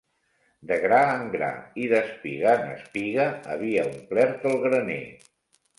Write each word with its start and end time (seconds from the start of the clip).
De 0.71 0.77
gra 0.85 1.01
en 1.17 1.27
gra 1.35 1.51
i 1.83 1.85
d'espiga 1.93 2.49
en 2.57 2.67
espiga 2.73 3.31
havia 3.57 3.87
omplert 3.95 4.51
el 4.55 4.63
graner 4.67 5.03